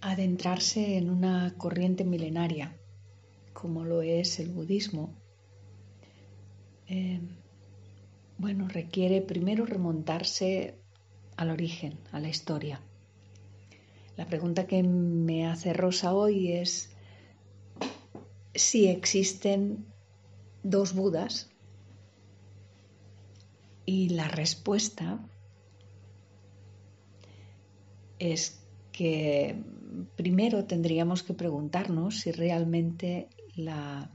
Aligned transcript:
adentrarse 0.00 0.96
en 0.96 1.10
una 1.10 1.54
corriente 1.56 2.04
milenaria 2.04 2.76
como 3.52 3.84
lo 3.84 4.00
es 4.02 4.40
el 4.40 4.48
budismo, 4.48 5.14
eh, 6.86 7.20
bueno, 8.38 8.68
requiere 8.68 9.20
primero 9.20 9.66
remontarse 9.66 10.78
al 11.36 11.50
origen, 11.50 11.98
a 12.10 12.20
la 12.20 12.28
historia. 12.28 12.80
La 14.16 14.26
pregunta 14.26 14.66
que 14.66 14.82
me 14.82 15.46
hace 15.46 15.72
Rosa 15.72 16.14
hoy 16.14 16.52
es 16.52 16.90
si 18.54 18.88
existen 18.88 19.86
dos 20.62 20.94
Budas 20.94 21.50
y 23.84 24.10
la 24.10 24.28
respuesta 24.28 25.18
es 28.18 28.59
que 29.00 29.56
primero 30.14 30.66
tendríamos 30.66 31.22
que 31.22 31.32
preguntarnos 31.32 32.20
si 32.20 32.32
realmente 32.32 33.30
la, 33.56 34.10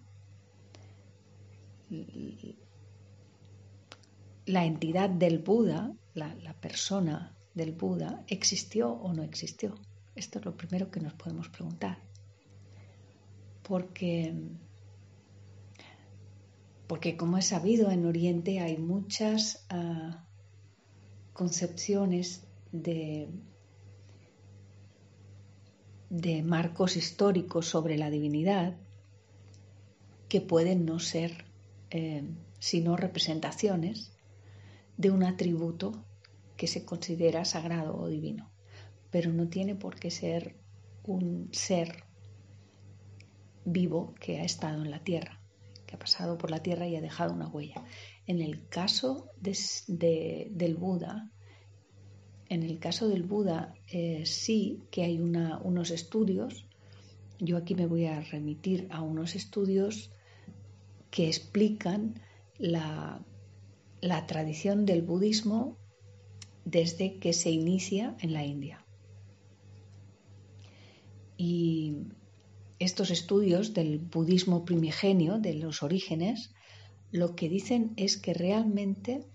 la 4.45 4.63
entidad 4.63 5.09
del 5.09 5.40
Buda, 5.40 5.91
la, 6.13 6.53
persona 6.62 7.35
del 7.55 7.71
Buda, 7.71 8.23
existió 8.27 8.91
o 8.91 9.12
no 9.12 9.23
existió. 9.23 9.73
Esto 10.16 10.38
es 10.38 10.45
lo 10.45 10.55
primero 10.55 10.91
que 10.91 10.99
nos 10.99 11.13
podemos 11.13 11.49
preguntar. 11.49 11.98
Porque, 13.63 14.35
porque 16.85 17.17
como 17.17 17.40
es 17.40 17.48
sabido, 17.48 17.90
en 17.90 18.05
Oriente 18.05 18.59
hay 18.59 18.77
muchas 18.77 19.65
ah, 19.71 20.23
concepciones 21.34 22.45
de, 22.71 23.29
de 26.21 26.44
marcos 26.44 26.98
históricos 26.98 27.68
sobre 27.68 27.98
la 27.98 28.10
divinidad 28.10 28.76
que 30.30 30.41
pueden 30.41 30.85
no 30.85 30.99
ser 30.99 31.46
eh, 31.90 32.24
sino 32.60 32.98
representaciones 32.98 34.12
de 34.98 35.12
un 35.12 35.24
atributo 35.24 36.04
que 36.58 36.68
se 36.68 36.86
considera 36.86 37.46
sagrado 37.46 37.98
o 37.98 38.08
divino 38.08 38.49
pero 39.16 39.32
no 39.32 39.48
tiene 39.48 39.76
por 39.76 39.98
qué 39.98 40.12
ser 40.12 40.58
un 41.04 41.48
ser 41.54 42.04
vivo 43.63 44.13
que 44.20 44.41
ha 44.41 44.43
estado 44.43 44.84
en 44.84 44.91
la 44.91 45.05
tierra, 45.05 45.40
que 45.88 45.96
ha 45.96 45.99
pasado 45.99 46.38
por 46.38 46.52
la 46.52 46.62
tierra 46.62 46.86
y 46.86 46.98
ha 46.98 47.02
dejado 47.02 47.32
una 47.32 47.48
huella. 47.48 47.86
En 48.27 48.41
el 48.41 48.68
caso 48.68 49.30
del 49.40 50.76
Buda, 50.76 51.32
en 52.49 52.63
el 52.63 52.79
caso 52.79 53.07
del 53.07 53.24
Buda 53.24 53.74
eh, 53.91 54.24
sí 54.26 54.84
que 54.91 55.04
hay 55.04 55.20
unos 55.20 55.91
estudios, 55.91 56.65
yo 57.40 57.57
aquí 57.57 57.76
me 57.76 57.87
voy 57.87 58.05
a 58.05 58.21
remitir 58.21 58.87
a 58.91 59.02
unos 59.02 59.35
estudios 59.35 60.12
que 61.12 61.27
explican 61.27 62.21
la 62.57 63.26
tradición 64.28 64.85
del 64.85 65.02
budismo 65.02 65.78
desde 66.66 67.19
que 67.19 67.34
se 67.34 67.52
inicia 67.52 68.16
en 68.19 68.34
la 68.34 68.46
India. 68.46 68.85
Y 71.38 71.97
estos 72.80 73.12
estudios 73.12 73.74
del 73.74 74.00
budismo 74.00 74.66
primigenio, 74.66 75.40
de 75.40 75.53
los 75.53 75.84
orígenes, 75.84 76.53
lo 77.12 77.35
que 77.35 77.50
dicen 77.50 77.94
es 77.97 78.18
que 78.18 78.34
realmente 78.34 79.25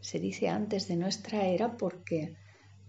se 0.00 0.18
dice 0.18 0.48
antes 0.48 0.88
de 0.88 0.96
nuestra 0.96 1.44
era 1.46 1.76
porque 1.76 2.34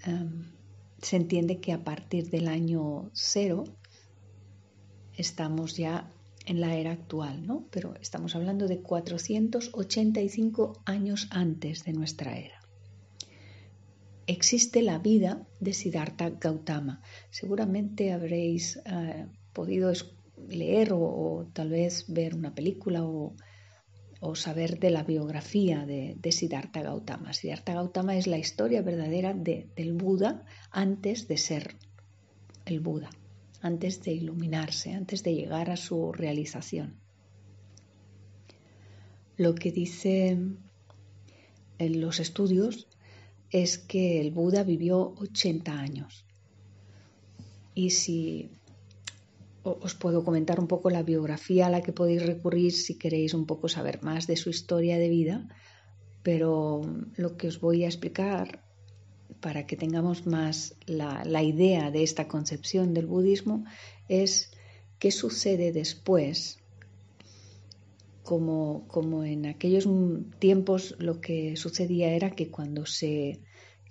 em, 0.06 0.54
se 1.02 1.18
entiende 1.18 1.60
que 1.60 1.74
a 1.74 1.84
partir 1.84 2.30
del 2.30 2.48
año 2.48 3.10
cero 3.14 3.66
estamos 5.16 5.78
ya 5.78 6.10
en 6.46 6.60
la 6.60 6.76
era 6.76 6.92
actual, 6.92 7.46
¿no? 7.46 7.68
Pero 7.72 7.96
estamos 8.02 8.36
hablando 8.36 8.68
de 8.68 8.82
485 8.82 10.82
años 10.86 11.28
antes 11.32 11.86
de 11.86 11.94
nuestra 11.94 12.38
era. 12.38 12.60
Existe 14.26 14.82
la 14.82 15.00
vida 15.00 15.46
de 15.60 15.74
Siddhartha 15.74 16.30
Gautama. 16.30 17.02
Seguramente 17.30 18.14
habréis 18.14 18.78
eh, 18.86 19.28
podido 19.54 19.92
leer 20.50 20.90
o, 20.94 21.48
tal 21.54 21.70
vez 21.70 22.06
ver 22.08 22.36
una 22.36 22.54
película 22.54 23.04
o, 23.04 23.36
saber 24.36 24.80
de 24.80 24.90
la 24.90 25.04
biografía 25.04 25.86
de, 25.86 26.16
de, 26.18 26.32
Siddhartha 26.32 26.82
Gautama. 26.82 27.34
Siddhartha 27.34 27.74
Gautama 27.74 28.16
es 28.16 28.26
la 28.26 28.38
historia 28.38 28.82
verdadera 28.82 29.34
del 29.34 29.94
Buda 29.94 30.46
antes 30.72 31.28
de 31.28 31.38
ser 31.38 31.76
el 32.66 32.80
Buda 32.80 33.10
antes 33.64 34.04
de 34.04 34.12
iluminarse, 34.12 34.92
antes 34.92 35.24
de 35.24 35.34
llegar 35.34 35.70
a 35.70 35.78
su 35.78 36.12
realización. 36.12 37.00
Lo 39.38 39.56
que 39.56 39.72
dicen 39.72 40.60
en 41.80 42.02
los 42.02 42.20
estudios 42.20 42.88
es 43.52 43.78
que 43.78 44.20
el 44.20 44.32
Buda 44.32 44.64
vivió 44.64 45.16
80 45.18 45.80
años. 45.80 46.26
Y 47.74 47.92
si 47.92 48.52
os 49.64 49.96
puedo 49.96 50.24
comentar 50.24 50.60
un 50.60 50.68
poco 50.68 50.90
la 50.90 51.04
biografía 51.04 51.68
a 51.68 51.70
la 51.70 51.82
que 51.82 51.94
podéis 51.94 52.26
recurrir 52.26 52.74
si 52.74 52.98
queréis 52.98 53.34
un 53.34 53.46
poco 53.46 53.70
saber 53.70 54.04
más 54.04 54.28
de 54.28 54.36
su 54.36 54.50
historia 54.50 54.98
de 54.98 55.10
vida, 55.10 55.48
pero 56.22 56.82
lo 57.16 57.38
que 57.38 57.48
os 57.48 57.60
voy 57.60 57.84
a 57.84 57.88
explicar 57.88 58.64
para 59.40 59.66
que 59.66 59.76
tengamos 59.76 60.26
más 60.26 60.76
la, 60.86 61.44
idea 61.44 61.92
de 61.92 62.04
esta 62.04 62.28
concepción 62.28 62.94
del 62.94 63.08
budismo, 63.08 63.66
es 64.08 64.52
qué 65.00 65.12
sucede 65.12 65.74
después 65.74 66.60
como, 68.24 68.88
como, 68.88 69.26
en 69.26 69.46
aquellos 69.46 69.86
tiempos 70.40 70.96
lo 71.00 71.20
que 71.20 71.58
sucedía 71.58 72.14
era 72.14 72.32
que 72.32 72.50
cuando 72.50 72.86
se 72.86 73.42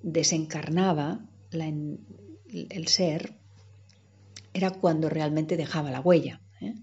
desencarnaba 0.03 1.21
el 1.51 2.89
ser, 2.89 3.35
era 4.53 4.71
cuando 4.71 5.09
realmente 5.09 5.57
dejaba 5.57 5.91
la 5.91 6.01
huella. 6.01 6.41
¿eh? 6.61 6.75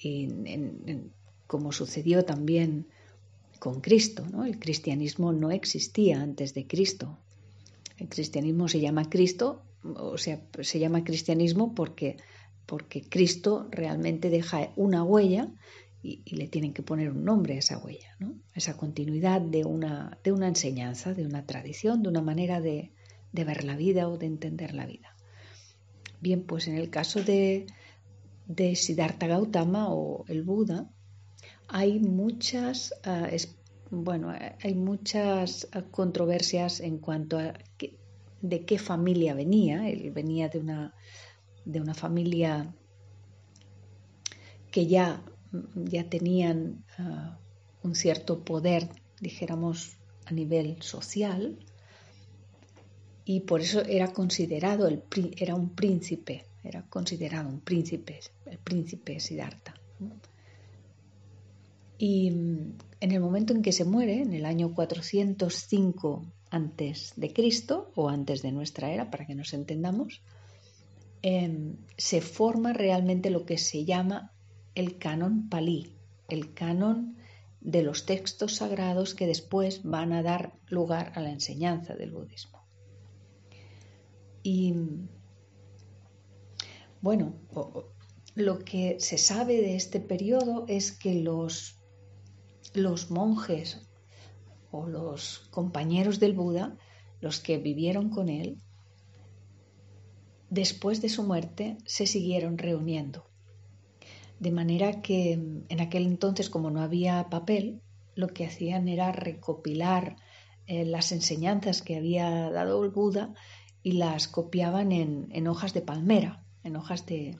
Y 0.00 0.28
como 1.46 1.72
sucedió 1.72 2.24
también 2.24 2.88
con 3.58 3.80
Cristo, 3.80 4.26
¿no? 4.30 4.44
el 4.44 4.58
cristianismo 4.58 5.32
no 5.32 5.50
existía 5.50 6.20
antes 6.20 6.54
de 6.54 6.66
Cristo, 6.66 7.18
el 7.98 8.08
cristianismo 8.08 8.68
se 8.68 8.80
llama 8.80 9.10
Cristo, 9.10 9.62
o 9.82 10.18
sea, 10.18 10.40
se 10.60 10.78
llama 10.78 11.04
cristianismo 11.04 11.74
porque, 11.74 12.16
porque 12.66 13.02
Cristo 13.02 13.68
realmente 13.70 14.30
deja 14.30 14.72
una 14.76 15.02
huella 15.02 15.52
y, 16.02 16.22
le 16.36 16.46
tienen 16.46 16.72
que 16.72 16.82
poner 16.82 17.10
un 17.10 17.24
nombre 17.24 17.54
a 17.54 17.58
esa 17.58 17.78
huella, 17.78 18.16
esa 18.54 18.76
continuidad 18.76 19.40
de 19.40 19.64
una, 19.64 20.18
de 20.22 20.32
una 20.32 20.48
enseñanza, 20.48 21.12
de 21.12 21.26
una 21.26 21.44
tradición, 21.44 22.02
de 22.02 22.08
una 22.08 22.22
manera 22.22 22.60
de, 22.60 22.92
ver 23.32 23.64
la 23.64 23.76
vida 23.76 24.08
o 24.08 24.16
de 24.16 24.26
entender 24.26 24.74
la 24.74 24.86
vida. 24.86 25.14
Bien, 26.20 26.42
pues 26.42 26.68
en 26.68 26.76
el 26.76 26.90
caso 26.90 27.22
de, 27.22 27.66
de 28.46 28.74
Siddhartha 28.74 29.26
Gautama 29.26 29.92
o 29.92 30.24
el 30.28 30.42
Buda, 30.42 30.90
hay 31.68 32.00
muchas 32.00 32.94
uh, 33.06 33.36
bueno, 33.90 34.32
hay 34.62 34.74
muchas 34.74 35.68
controversias 35.90 36.80
en 36.80 36.98
cuanto 36.98 37.38
a 37.38 37.54
de 38.40 38.64
qué 38.64 38.78
familia 38.78 39.34
venía. 39.34 39.88
Él 39.88 40.10
venía 40.10 40.48
de 40.48 40.58
una, 40.58 40.94
de 41.64 41.80
una 41.80 41.94
familia 41.94 42.74
que 44.70 44.86
ya, 44.86 45.24
ya 45.74 46.08
tenían 46.08 46.84
eh, 46.98 47.02
un 47.82 47.94
cierto 47.94 48.44
poder, 48.44 48.88
dijéramos, 49.20 49.96
a 50.26 50.32
nivel 50.32 50.82
social, 50.82 51.58
y 53.28 53.40
por 53.40 53.60
eso 53.60 53.82
era 53.82 54.10
considerado, 54.14 54.88
el, 54.88 55.02
era 55.36 55.54
un 55.54 55.68
príncipe, 55.74 56.46
era 56.64 56.80
considerado 56.88 57.50
un 57.50 57.60
príncipe, 57.60 58.20
el 58.46 58.56
príncipe 58.56 59.20
Siddhartha. 59.20 59.74
Y 61.98 62.30
mm, 62.30 62.72
en 63.00 63.12
el 63.12 63.20
momento 63.20 63.52
en 63.52 63.60
que 63.60 63.72
se 63.72 63.84
muere, 63.84 64.22
en 64.22 64.32
el 64.32 64.46
año 64.46 64.74
405 64.74 66.24
antes 66.48 67.12
de 67.16 67.30
Cristo 67.34 67.92
o 67.96 68.08
antes 68.08 68.40
de 68.40 68.50
nuestra 68.50 68.90
era, 68.92 69.10
para 69.10 69.26
que 69.26 69.34
nos 69.34 69.52
entendamos, 69.52 70.22
em, 71.20 71.76
se 71.98 72.22
forma 72.22 72.72
realmente 72.72 73.28
lo 73.28 73.44
que 73.44 73.58
se 73.58 73.84
llama 73.84 74.32
el 74.74 74.96
canon 74.96 75.50
palí, 75.50 75.92
el 76.28 76.54
canon 76.54 77.18
de 77.60 77.82
los 77.82 78.06
textos 78.06 78.54
sagrados 78.54 79.14
que 79.14 79.26
después 79.26 79.82
van 79.82 80.14
a 80.14 80.22
dar 80.22 80.54
lugar 80.70 81.12
a 81.14 81.20
la 81.20 81.30
enseñanza 81.30 81.94
del 81.94 82.12
budismo. 82.12 82.57
Y 84.50 84.72
bueno, 87.02 87.34
lo 88.34 88.60
que 88.60 88.98
se 88.98 89.18
sabe 89.18 89.60
de 89.60 89.76
este 89.76 90.00
periodo 90.00 90.64
es 90.68 90.90
que 90.90 91.16
los 91.16 91.78
los 92.72 93.10
monjes 93.10 93.86
o 94.70 94.86
los 94.86 95.40
compañeros 95.50 96.18
del 96.18 96.32
Buda, 96.32 96.78
los 97.20 97.40
que 97.40 97.58
vivieron 97.58 98.08
con 98.08 98.30
él, 98.30 98.56
después 100.48 101.02
de 101.02 101.10
su 101.10 101.24
muerte 101.24 101.76
se 101.84 102.06
siguieron 102.06 102.56
reuniendo. 102.56 103.26
De 104.40 104.50
manera 104.50 105.02
que 105.02 105.32
en 105.32 105.80
aquel 105.82 106.06
entonces, 106.06 106.48
como 106.48 106.70
no 106.70 106.80
había 106.80 107.28
papel, 107.28 107.82
lo 108.14 108.28
que 108.28 108.46
hacían 108.46 108.88
era 108.88 109.12
recopilar 109.12 110.16
eh, 110.66 110.86
las 110.86 111.12
enseñanzas 111.12 111.82
que 111.82 111.96
había 111.96 112.50
dado 112.50 112.82
el 112.82 112.90
Buda 112.90 113.34
y 113.82 113.92
las 113.92 114.28
copiaban 114.28 114.92
en, 114.92 115.46
hojas 115.48 115.72
de 115.72 115.82
palmera, 115.82 116.44
en 116.62 116.76
hojas 116.76 117.06
de, 117.06 117.38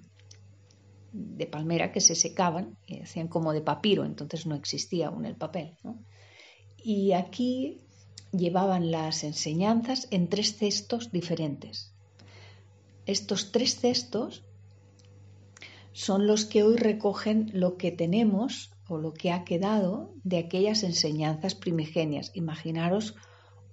de, 1.12 1.46
palmera 1.46 1.92
que 1.92 2.00
se 2.00 2.14
secaban 2.14 2.76
y 2.86 3.00
hacían 3.00 3.28
como 3.28 3.52
de 3.52 3.60
papiro, 3.60 4.04
entonces 4.04 4.46
no 4.46 4.54
existía 4.54 5.08
aún 5.08 5.26
el 5.26 5.36
papel. 5.36 5.76
Y 6.76 7.12
aquí 7.12 7.80
llevaban 8.32 8.90
las 8.90 9.24
enseñanzas 9.24 10.08
en 10.10 10.28
tres 10.28 10.56
cestos 10.56 11.10
diferentes. 11.10 11.92
Estos 13.06 13.52
tres 13.52 13.80
cestos 13.80 14.44
son 15.92 16.26
los 16.26 16.44
que 16.44 16.62
hoy 16.62 16.76
recogen 16.76 17.50
lo 17.52 17.76
que 17.76 17.90
tenemos 17.90 18.70
o 18.88 18.98
lo 18.98 19.12
que 19.12 19.32
ha 19.32 19.44
quedado 19.44 20.14
de 20.24 20.38
aquellas 20.38 20.82
enseñanzas 20.82 21.54
primigenias. 21.54 22.30
Imaginaros, 22.34 23.14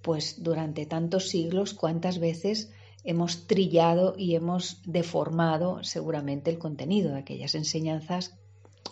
pues 0.06 0.44
durante 0.44 0.86
tantos 0.86 1.30
siglos, 1.30 1.74
cuántas 1.74 2.20
veces 2.20 2.72
hemos 3.04 3.48
trillado 3.48 4.14
y 4.16 4.36
hemos 4.36 4.80
deformado 4.86 5.84
seguramente 5.84 6.52
el 6.52 6.60
contenido 6.60 7.10
de 7.10 7.18
aquellas 7.18 7.56
enseñanzas 7.56 8.38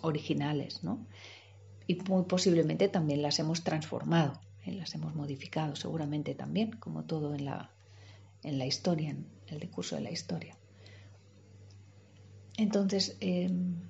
originales, 0.01 0.83
¿no? 0.83 1.05
Y 1.85 1.97
muy 2.09 2.23
posiblemente 2.23 2.87
también 2.87 3.21
las 3.21 3.37
hemos 3.37 3.63
transformado, 3.63 4.41
¿eh? 4.65 4.71
las 4.71 4.95
hemos 4.95 5.13
modificado 5.13 5.75
seguramente 5.75 6.33
también, 6.33 6.71
como 6.71 7.03
todo 7.03 7.35
en 7.35 7.45
la, 7.45 7.69
en 8.41 8.57
la 8.57 8.65
historia, 8.65 9.11
en 9.11 9.27
el 9.49 9.59
discurso 9.59 9.95
de 9.95 10.01
la 10.01 10.11
historia. 10.11 10.57
Entonces, 12.57 13.17
em, 13.19 13.87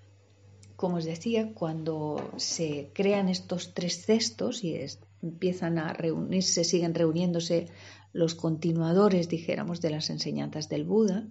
como 0.76 0.98
os 0.98 1.06
decía, 1.06 1.54
cuando 1.54 2.34
se 2.36 2.90
crean 2.94 3.30
estos 3.30 3.74
tres 3.74 4.06
cestos 4.06 4.66
y 4.66 4.76
empiezan 5.24 5.80
a 5.80 5.94
reunirse, 5.94 6.64
siguen 6.64 6.94
reuniéndose 6.94 7.68
los 8.12 8.36
continuadores, 8.36 9.30
dijéramos, 9.30 9.82
de 9.82 9.90
las 9.90 10.10
enseñanzas 10.10 10.70
del 10.70 10.84
Buda, 10.84 11.26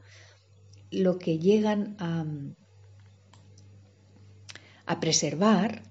lo 0.91 1.19
que 1.19 1.39
llegan 1.39 1.97
a, 1.99 2.27
preservar 5.01 5.83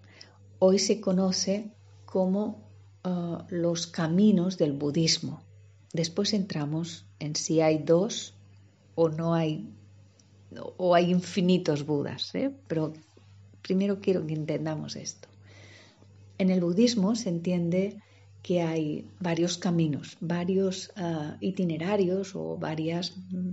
hoy 0.60 0.78
se 0.78 1.02
conoce 1.02 1.72
como 2.06 2.70
uh, 3.04 3.38
los 3.50 3.88
caminos 3.88 4.58
del 4.58 4.74
budismo. 4.74 5.42
Después 5.92 6.34
entramos 6.34 7.08
en 7.20 7.36
si 7.36 7.62
hay 7.62 7.80
dos 7.80 8.36
o 8.94 9.10
no 9.10 9.34
hay 9.34 9.74
o 10.78 10.94
hay 10.94 11.10
infinitos 11.10 11.86
budas, 11.86 12.36
¿eh? 12.36 12.52
pero 12.68 12.94
primero 13.62 14.00
quiero 14.02 14.26
que 14.28 14.34
entendamos 14.34 14.96
esto. 14.96 15.31
En 16.42 16.50
el 16.50 16.60
budismo 16.60 17.16
se 17.16 17.30
entiende 17.30 18.02
que 18.42 18.64
hay 18.64 19.08
varios 19.20 19.60
caminos, 19.60 20.18
varios 20.22 20.92
uh, 20.98 21.38
itinerarios 21.40 22.36
o 22.36 22.58
varios 22.58 23.16
mm, 23.30 23.52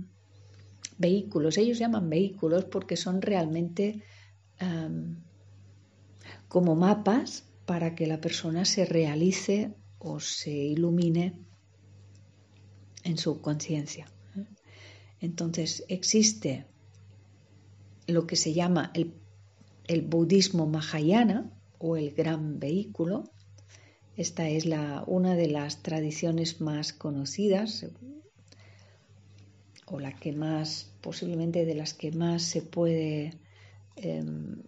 vehículos. 0.97 1.59
Ellos 1.59 1.77
llaman 1.77 2.09
vehículos 2.09 2.65
porque 2.65 2.97
son 2.97 3.21
realmente 3.21 4.01
como 6.47 6.75
mapas 6.75 7.45
para 7.67 7.93
que 7.93 8.07
la 8.07 8.19
persona 8.19 8.65
se 8.65 8.85
realice 8.85 9.75
o 9.99 10.19
se 10.19 10.49
ilumine 10.49 11.39
en 13.03 13.19
su 13.19 13.39
conciencia. 13.39 14.07
Entonces 15.21 15.85
existe 15.89 16.65
lo 18.07 18.25
que 18.25 18.35
se 18.35 18.53
llama 18.53 18.91
el, 18.95 20.01
budismo 20.01 20.65
mahayana 20.65 21.53
o 21.79 21.97
el 21.97 22.11
gran 22.11 22.59
vehículo. 22.59 23.23
Esta 24.15 24.49
es 24.49 24.65
la, 24.65 25.03
una 25.07 25.35
de 25.35 25.47
las 25.47 25.81
tradiciones 25.81 26.61
más 26.61 26.93
conocidas 26.93 27.85
o 29.85 29.99
la 29.99 30.15
que 30.15 30.33
más, 30.33 30.91
posiblemente 31.01 31.65
de 31.65 31.75
las 31.75 31.93
que 31.93 32.11
más 32.11 32.43
se 32.43 32.61
puede 32.61 33.33
em, 33.95 34.61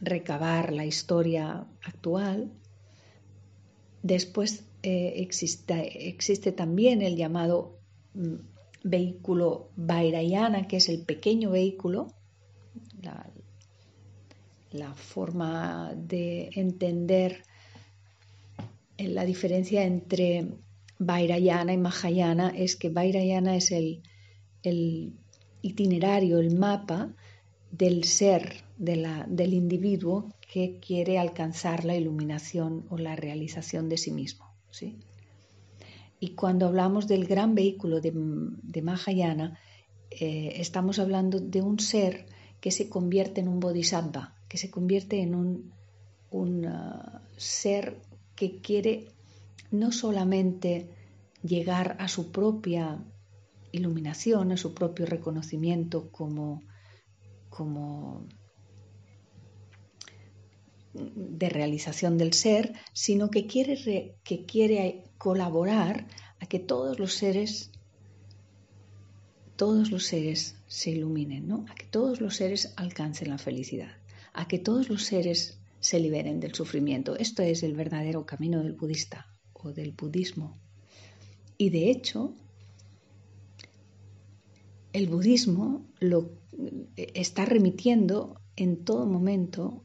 recabar 0.00 0.72
la 0.72 0.86
historia 0.86 1.66
actual. 1.82 2.52
Después 4.02 4.64
eh, 4.82 5.14
existe, 5.16 6.08
existe, 6.08 6.52
también 6.52 7.02
el 7.02 7.16
llamado 7.16 7.78
mm, 8.12 8.34
vehículo 8.84 9.70
Vairayana, 9.76 10.68
que 10.68 10.76
es 10.76 10.88
el 10.88 11.00
pequeño 11.00 11.50
vehículo, 11.50 12.08
la 14.74 14.94
forma 14.94 15.92
de 15.96 16.50
entender 16.54 17.44
la 18.98 19.24
diferencia 19.24 19.84
entre 19.84 20.48
Vairayana 20.98 21.72
y 21.72 21.78
Mahayana 21.78 22.50
es 22.50 22.76
que 22.76 22.90
Vairayana 22.90 23.56
es 23.56 23.70
el, 23.70 24.02
el 24.62 25.14
itinerario, 25.62 26.38
el 26.38 26.56
mapa 26.56 27.14
del 27.70 28.04
ser, 28.04 28.64
del 28.76 29.54
individuo 29.54 30.32
que 30.52 30.78
quiere 30.78 31.18
alcanzar 31.18 31.84
la 31.84 31.96
iluminación 31.96 32.84
o 32.90 32.98
la 32.98 33.16
realización 33.16 33.88
de 33.88 33.96
sí 33.96 34.12
mismo. 34.12 34.46
¿sí? 34.70 34.98
Y 36.20 36.30
cuando 36.34 36.66
hablamos 36.66 37.08
del 37.08 37.26
gran 37.26 37.54
vehículo 37.54 38.00
de, 38.00 38.82
Mahayana, 38.82 39.58
eh, 40.10 40.54
estamos 40.56 40.98
hablando 40.98 41.40
de 41.40 41.62
un 41.62 41.78
ser 41.78 42.26
que 42.60 42.70
se 42.70 42.88
convierte 42.88 43.40
en 43.40 43.48
un 43.48 43.60
bodhisattva, 43.60 44.34
que 44.54 44.58
se 44.58 44.70
convierte 44.70 45.20
en 45.20 45.34
un, 45.34 45.72
un 46.30 46.64
uh, 46.64 47.18
ser 47.36 48.00
que 48.36 48.60
quiere 48.60 49.08
no 49.72 49.90
solamente 49.90 50.86
llegar 51.42 51.96
a 51.98 52.06
su 52.06 52.30
propia 52.30 53.04
iluminación, 53.72 54.52
a 54.52 54.56
su 54.56 54.72
propio 54.72 55.06
reconocimiento 55.06 56.08
como 56.12 56.62
como 57.48 58.28
de 60.92 61.48
realización 61.48 62.16
del 62.16 62.32
ser, 62.32 62.74
sino 62.92 63.30
que 63.30 63.48
quiere, 63.48 64.14
que 64.22 64.46
quiere 64.46 65.02
colaborar 65.18 66.06
a 66.38 66.46
que 66.46 66.60
todos 66.60 67.00
los 67.00 67.14
seres 67.14 67.72
todos 69.56 69.90
los 69.90 70.04
seres 70.06 70.56
se 70.68 70.90
iluminen, 70.90 71.48
¿no? 71.48 71.64
a 71.68 71.74
que 71.74 71.86
todos 71.86 72.20
los 72.20 72.36
seres 72.36 72.72
alcancen 72.76 73.30
la 73.30 73.38
felicidad, 73.38 73.96
a 74.34 74.46
que 74.46 74.58
todos 74.58 74.88
los 74.90 75.04
seres 75.04 75.58
se 75.80 76.00
liberen 76.00 76.40
del 76.40 76.54
sufrimiento. 76.54 77.16
Esto 77.16 77.42
es 77.42 77.62
el 77.62 77.74
verdadero 77.74 78.26
camino 78.26 78.62
del 78.62 78.72
budista 78.72 79.26
o 79.52 79.72
del 79.72 79.92
budismo. 79.92 80.58
Y 81.56 81.70
de 81.70 81.90
hecho, 81.90 82.34
el 84.92 85.08
budismo 85.08 85.86
lo 86.00 86.30
está 86.96 87.44
remitiendo 87.44 88.40
en 88.56 88.84
todo 88.84 89.06
momento 89.06 89.84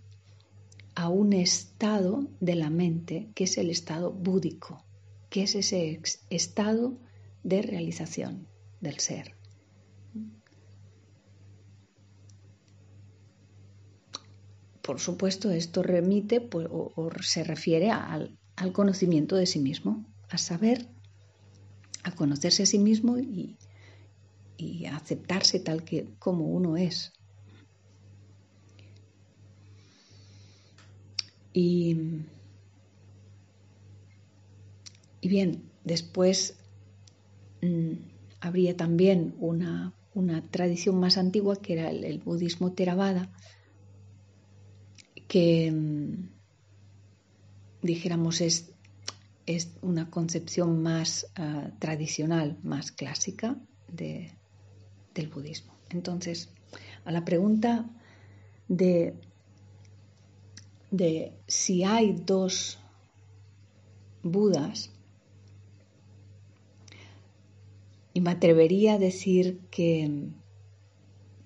a 0.96 1.10
un 1.10 1.34
estado 1.34 2.28
de 2.40 2.56
la 2.56 2.70
mente 2.70 3.30
que 3.36 3.46
es 3.46 3.58
el 3.58 3.70
estado 3.70 4.12
búdico, 4.12 4.84
que 5.30 5.44
es 5.44 5.56
ese 5.56 6.02
estado 6.30 6.98
de 7.44 7.62
realización 7.62 8.48
del 8.82 9.00
ser. 9.00 9.39
Por 14.82 15.00
supuesto, 15.00 15.52
esto 15.52 15.84
remite 15.84 16.42
pues, 16.42 16.68
o, 16.72 17.10
se 17.22 17.44
refiere 17.44 17.92
al, 17.92 18.38
conocimiento 18.74 19.36
de 19.36 19.46
sí 19.46 19.60
mismo, 19.60 20.06
a 20.30 20.38
saber, 20.38 20.88
a 22.04 22.12
conocerse 22.12 22.64
a 22.64 22.66
sí 22.66 22.78
mismo 22.78 23.18
y, 23.18 23.58
y 24.58 24.86
aceptarse 24.86 25.60
tal 25.60 25.84
que 25.84 26.08
como 26.20 26.46
uno 26.46 26.76
es. 26.78 27.14
Y, 31.54 31.96
bien, 35.22 35.64
después 35.84 36.58
mm, 37.62 37.94
habría 38.40 38.78
también 38.78 39.36
una, 39.40 39.94
tradición 40.52 41.00
más 41.00 41.18
antigua 41.18 41.56
que 41.58 41.74
era 41.74 41.90
el, 41.90 42.20
budismo 42.20 42.72
Theravada, 42.74 43.32
que 45.30 45.72
mm, 45.72 46.30
dijéramos 47.82 48.42
es, 48.42 48.74
es, 49.46 49.72
una 49.82 50.10
concepción 50.10 50.82
más 50.84 51.32
ah, 51.38 51.72
tradicional, 51.80 52.58
más 52.64 52.92
clásica 52.92 53.56
de, 53.88 54.34
del 55.14 55.30
budismo. 55.30 55.74
Entonces, 55.90 56.50
a 57.06 57.14
la 57.14 57.24
pregunta 57.24 57.90
de 58.68 59.16
de 60.92 61.34
si 61.48 61.84
hay 61.84 62.14
dos 62.14 62.80
Budas, 64.22 64.92
y 68.14 68.20
me 68.20 68.32
atrevería 68.32 68.96
a 68.96 69.00
decir 69.00 69.62
que, 69.72 70.28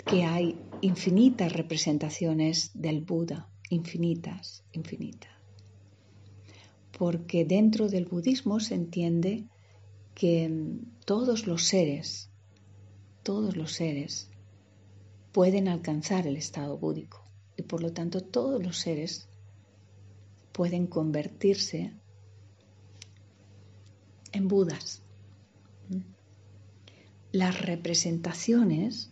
que 0.06 0.24
hay 0.24 0.58
infinitas 0.82 1.54
representaciones 1.54 2.72
del 2.74 3.02
Buda, 3.02 3.48
infinitas, 3.74 4.64
infinitas. 4.72 5.32
Porque 6.98 7.44
dentro 7.46 7.90
del 7.90 8.06
budismo 8.06 8.60
se 8.60 8.76
entiende 8.76 9.46
que 10.16 10.50
todos 11.06 11.48
los 11.48 11.64
seres, 11.64 12.30
todos 13.24 13.58
los 13.58 13.74
seres 13.74 14.30
pueden 15.32 15.68
alcanzar 15.68 16.28
el 16.28 16.38
estado 16.38 16.78
búdico 16.78 17.24
y 17.58 17.64
por 17.64 17.82
lo 17.82 17.92
tanto 17.92 18.22
todos 18.22 18.64
los 18.64 18.78
seres 18.78 19.28
pueden 20.52 20.88
convertirse 20.88 21.94
en 24.32 24.48
Budas. 24.48 25.02
Las 27.32 27.60
representaciones 27.62 29.10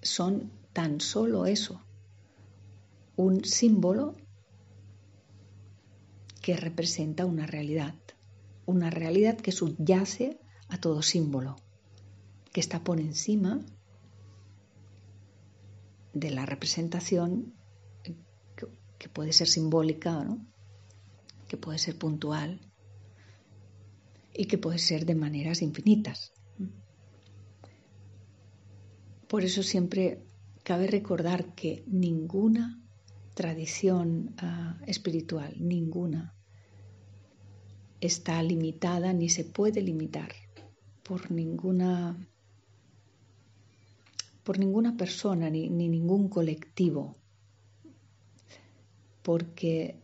son 0.00 0.50
tan 0.74 1.00
solo 1.00 1.46
eso, 1.46 1.80
un 3.16 3.44
símbolo 3.44 4.16
que 6.42 6.56
representa 6.56 7.24
una 7.24 7.46
realidad, 7.46 7.94
una 8.66 8.90
realidad 8.90 9.38
que 9.38 9.52
subyace 9.52 10.38
a 10.68 10.78
todo 10.78 11.00
símbolo, 11.00 11.56
que 12.52 12.60
está 12.60 12.84
por 12.84 13.00
encima 13.00 13.60
de 16.12 16.30
la 16.30 16.44
representación 16.44 17.54
que, 18.98 19.08
puede 19.08 19.32
ser 19.32 19.48
simbólica, 19.48 20.26
que 21.46 21.56
puede 21.56 21.78
ser 21.78 21.96
puntual 21.96 22.60
y 24.32 24.46
que 24.46 24.58
puede 24.58 24.78
ser 24.78 25.06
de 25.06 25.14
maneras 25.14 25.62
infinitas. 25.62 26.32
Por 29.28 29.44
eso 29.44 29.62
siempre 29.62 30.24
cabe 30.64 30.86
recordar 30.86 31.54
que 31.54 31.84
ninguna 31.86 32.80
tradición 33.34 34.34
ah, 34.38 34.80
espiritual, 34.86 35.54
ninguna, 35.60 36.34
está 38.00 38.42
limitada 38.42 39.12
ni 39.12 39.28
se 39.28 39.44
puede 39.44 39.80
limitar 39.82 40.32
por 41.02 41.30
ninguna 41.30 42.16
por 44.42 44.58
ninguna 44.58 44.96
persona 44.96 45.48
ni, 45.48 45.70
ni 45.70 45.88
ningún 45.88 46.28
colectivo. 46.28 47.16
Porque 49.22 50.00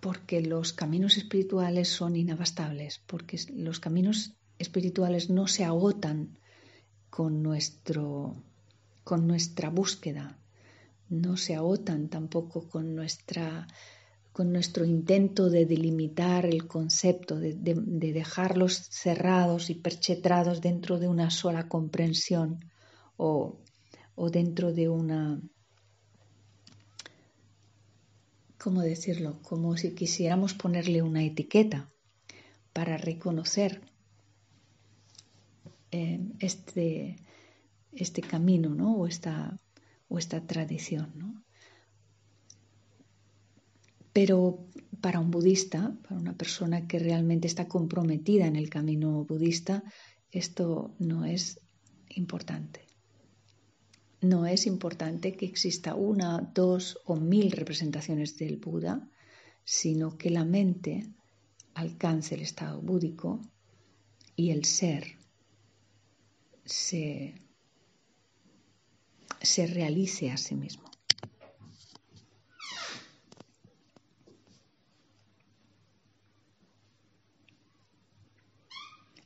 porque 0.00 0.40
los 0.40 0.72
caminos 0.72 1.18
espirituales 1.18 1.88
son 1.88 2.16
inabastables, 2.16 3.02
porque 3.06 3.38
los 3.52 3.80
caminos 3.80 4.39
espirituales 4.60 5.30
no 5.30 5.48
se 5.48 5.64
agotan 5.64 6.38
con, 7.08 7.42
nuestro, 7.42 8.36
con 9.02 9.26
nuestra 9.26 9.70
búsqueda, 9.70 10.38
no 11.08 11.36
se 11.36 11.56
agotan 11.56 12.08
tampoco 12.08 12.68
con, 12.68 12.94
nuestra, 12.94 13.66
con 14.32 14.52
nuestro 14.52 14.84
intento 14.84 15.48
de 15.48 15.64
delimitar 15.64 16.44
el 16.44 16.68
concepto, 16.68 17.40
de, 17.40 17.54
dejarlos 17.54 18.74
cerrados 18.90 19.70
y 19.70 19.74
perchetrados 19.74 20.60
dentro 20.60 20.98
de 20.98 21.08
una 21.08 21.30
sola 21.30 21.66
comprensión 21.68 22.64
o, 23.16 23.58
o 24.14 24.30
dentro 24.30 24.72
de 24.72 24.90
una, 24.90 25.40
¿cómo 28.58 28.82
decirlo? 28.82 29.40
Como 29.42 29.76
si 29.78 29.94
quisiéramos 29.94 30.52
ponerle 30.52 31.00
una 31.00 31.24
etiqueta 31.24 31.90
para 32.74 32.98
reconocer 32.98 33.89
este, 35.90 37.16
este 37.92 38.22
camino 38.22 38.74
¿no? 38.74 38.96
o, 38.96 39.06
esta, 39.06 39.58
o 40.08 40.18
esta 40.18 40.46
tradición. 40.46 41.12
¿no? 41.16 41.42
Pero 44.12 44.66
para 45.00 45.20
un 45.20 45.30
budista, 45.30 45.96
para 46.02 46.20
una 46.20 46.36
persona 46.36 46.86
que 46.86 46.98
realmente 46.98 47.46
está 47.46 47.68
comprometida 47.68 48.46
en 48.46 48.56
el 48.56 48.68
camino 48.68 49.24
budista, 49.24 49.82
esto 50.30 50.94
no 50.98 51.24
es 51.24 51.60
importante. 52.10 52.84
No 54.20 54.46
es 54.46 54.66
importante 54.66 55.32
que 55.32 55.46
exista 55.46 55.94
una, 55.94 56.50
dos 56.54 56.98
o 57.06 57.16
mil 57.16 57.52
representaciones 57.52 58.36
del 58.36 58.58
Buda, 58.58 59.08
sino 59.64 60.18
que 60.18 60.30
la 60.30 60.44
mente 60.44 61.06
alcance 61.74 62.34
el 62.34 62.42
estado 62.42 62.82
búdico 62.82 63.40
y 64.36 64.50
el 64.50 64.64
ser 64.64 65.19
se, 66.64 67.34
se 69.40 69.66
realice 69.66 70.30
a 70.30 70.36
sí 70.36 70.54
mismo. 70.54 70.90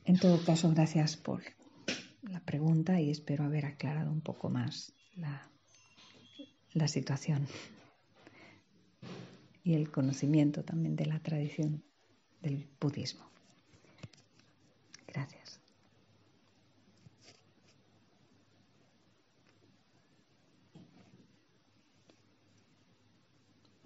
En 0.04 0.18
todo 0.18 0.44
caso, 0.44 0.70
gracias 0.70 1.16
por 1.16 1.42
la 2.22 2.40
pregunta 2.40 3.00
y 3.00 3.10
espero 3.10 3.44
haber 3.44 3.66
aclarado 3.66 4.12
un 4.12 4.20
poco 4.20 4.50
más 4.50 4.92
la, 5.16 5.50
la 6.72 6.88
situación 6.88 7.46
y 9.62 9.74
el 9.74 9.90
conocimiento 9.90 10.62
también 10.62 10.94
de 10.94 11.06
la 11.06 11.20
tradición 11.20 11.82
del 12.42 12.68
budismo. 12.78 13.24
Gracias. 15.08 15.60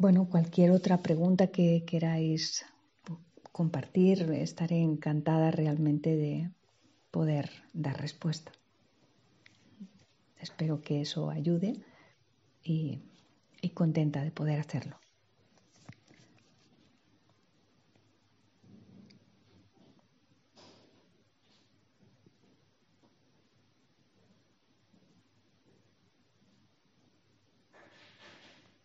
Bueno, 0.09 0.27
cualquier 0.31 0.71
otra 0.71 1.03
pregunta 1.03 1.49
que 1.49 1.85
queráis 1.85 2.65
compartir, 3.53 4.23
estaré 4.33 4.79
encantada 4.81 5.51
realmente 5.51 6.17
de 6.17 6.51
poder 7.11 7.51
dar 7.75 8.01
respuesta. 8.01 8.51
Espero 10.41 10.81
que 10.81 11.03
eso 11.03 11.29
ayude 11.29 11.75
y, 12.65 13.03
y 13.61 13.69
contenta 13.75 14.23
de 14.23 14.31
poder 14.31 14.61
hacerlo. 14.61 14.99